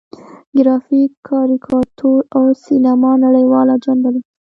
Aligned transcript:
ګرافیک، 0.57 1.11
کاریکاتور 1.29 2.19
او 2.35 2.43
سینما 2.63 3.11
نړیواله 3.25 3.73
جنبه 3.83 4.09
لري. 4.13 4.21